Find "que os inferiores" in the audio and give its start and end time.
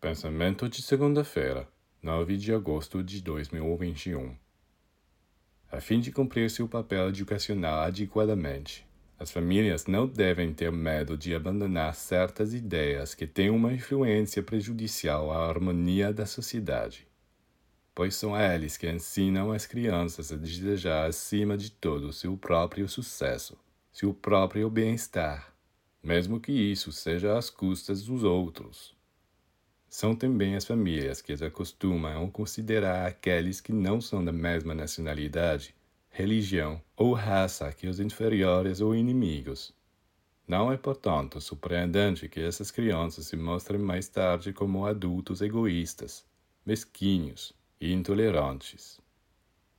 37.70-38.80